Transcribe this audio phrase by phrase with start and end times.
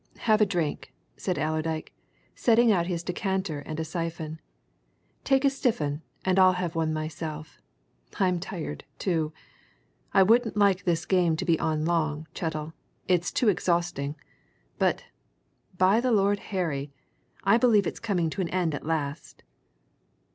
[0.21, 1.93] "Have a drink," said Allerdyke,
[2.33, 4.39] setting out his decanter and a syphon.
[5.23, 7.61] "Take a stiff 'un I'll have one myself.
[8.19, 9.31] I'm tired, too.
[10.11, 12.73] I wouldn't like this game to be on long, Chettle
[13.07, 14.15] it's too exhausting.
[14.79, 15.03] But,
[15.77, 16.91] by the Lord Harry!
[17.43, 19.43] I believe it's coming to an end at last!"